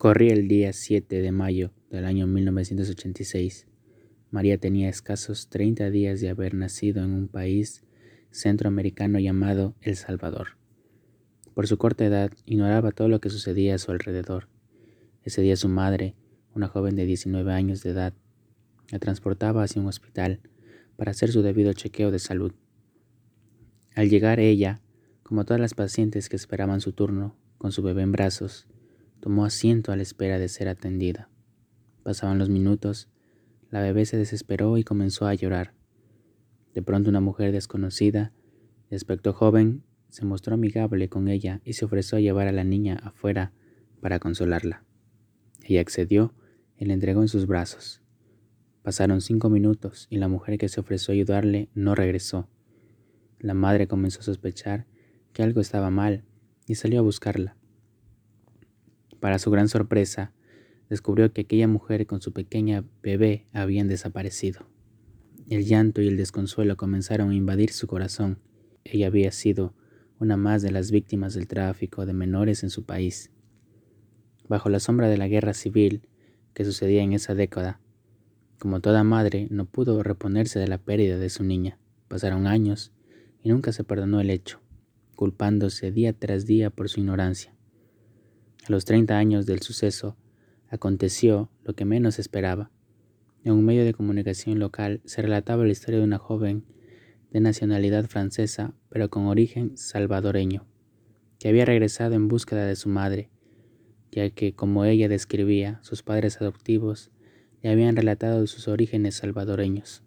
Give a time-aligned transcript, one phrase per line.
[0.00, 3.66] Corría el día 7 de mayo del año 1986.
[4.30, 7.84] María tenía escasos 30 días de haber nacido en un país
[8.30, 10.56] centroamericano llamado El Salvador.
[11.52, 14.48] Por su corta edad, ignoraba todo lo que sucedía a su alrededor.
[15.22, 16.14] Ese día su madre,
[16.54, 18.14] una joven de 19 años de edad,
[18.90, 20.40] la transportaba hacia un hospital
[20.96, 22.54] para hacer su debido chequeo de salud.
[23.94, 24.80] Al llegar ella,
[25.22, 28.66] como todas las pacientes que esperaban su turno, con su bebé en brazos,
[29.20, 31.28] tomó asiento a la espera de ser atendida.
[32.02, 33.08] Pasaban los minutos,
[33.70, 35.74] la bebé se desesperó y comenzó a llorar.
[36.74, 38.32] De pronto una mujer desconocida,
[38.88, 42.64] de aspecto joven, se mostró amigable con ella y se ofreció a llevar a la
[42.64, 43.52] niña afuera
[44.00, 44.84] para consolarla.
[45.62, 46.34] Ella accedió
[46.76, 48.02] y la entregó en sus brazos.
[48.82, 52.48] Pasaron cinco minutos y la mujer que se ofreció a ayudarle no regresó.
[53.38, 54.86] La madre comenzó a sospechar
[55.32, 56.24] que algo estaba mal
[56.66, 57.59] y salió a buscarla.
[59.20, 60.32] Para su gran sorpresa,
[60.88, 64.66] descubrió que aquella mujer con su pequeña bebé habían desaparecido.
[65.48, 68.38] El llanto y el desconsuelo comenzaron a invadir su corazón.
[68.84, 69.74] Ella había sido
[70.18, 73.30] una más de las víctimas del tráfico de menores en su país.
[74.48, 76.08] Bajo la sombra de la guerra civil
[76.54, 77.80] que sucedía en esa década,
[78.58, 81.78] como toda madre, no pudo reponerse de la pérdida de su niña.
[82.08, 82.92] Pasaron años
[83.42, 84.60] y nunca se perdonó el hecho,
[85.16, 87.54] culpándose día tras día por su ignorancia.
[88.70, 90.16] A los 30 años del suceso,
[90.68, 92.70] aconteció lo que menos esperaba.
[93.42, 96.62] En un medio de comunicación local se relataba la historia de una joven
[97.32, 100.68] de nacionalidad francesa, pero con origen salvadoreño,
[101.40, 103.28] que había regresado en búsqueda de su madre,
[104.12, 107.10] ya que, como ella describía, sus padres adoptivos
[107.62, 110.04] le habían relatado sus orígenes salvadoreños.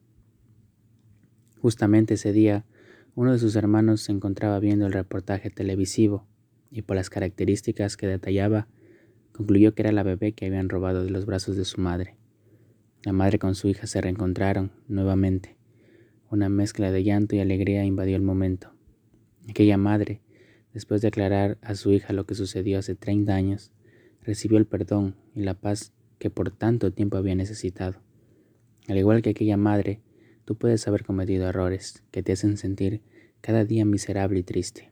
[1.59, 2.65] Justamente ese día,
[3.13, 6.29] uno de sus hermanos se encontraba viendo el reportaje televisivo
[6.73, 8.67] y por las características que detallaba,
[9.31, 12.17] concluyó que era la bebé que habían robado de los brazos de su madre.
[13.03, 15.55] La madre con su hija se reencontraron nuevamente.
[16.29, 18.73] Una mezcla de llanto y alegría invadió el momento.
[19.49, 20.21] Aquella madre,
[20.73, 23.71] después de aclarar a su hija lo que sucedió hace 30 años,
[24.21, 28.01] recibió el perdón y la paz que por tanto tiempo había necesitado.
[28.87, 30.01] Al igual que aquella madre,
[30.45, 33.01] Tú puedes haber cometido errores que te hacen sentir
[33.39, 34.91] cada día miserable y triste,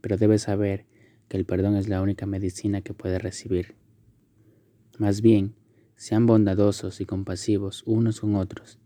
[0.00, 0.86] pero debes saber
[1.32, 3.74] que el perdón es la única medicina que puedes recibir.
[4.98, 5.54] Más bien,
[5.96, 8.78] sean bondadosos y compasivos unos con otros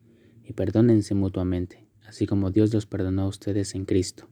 [0.45, 4.29] y perdónense mutuamente, así como Dios los perdonó a ustedes en Cristo.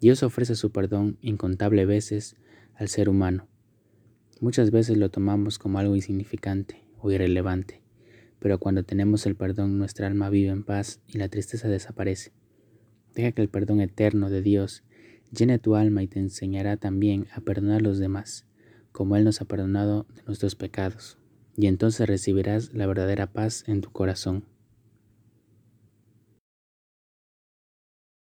[0.00, 2.36] Dios ofrece su perdón incontable veces
[2.74, 3.48] al ser humano.
[4.40, 7.82] Muchas veces lo tomamos como algo insignificante o irrelevante,
[8.38, 12.32] pero cuando tenemos el perdón nuestra alma vive en paz y la tristeza desaparece.
[13.14, 14.84] Deja que el perdón eterno de Dios
[15.34, 18.46] llene tu alma y te enseñará también a perdonar a los demás,
[18.92, 21.18] como Él nos ha perdonado de nuestros pecados,
[21.56, 24.44] y entonces recibirás la verdadera paz en tu corazón.